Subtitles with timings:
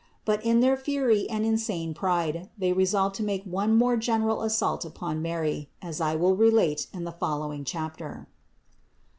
[0.25, 4.83] But in their fury and insane pride, they resolved to make one more general assault
[4.83, 8.25] upon Mary, as I will relate in the following chapter.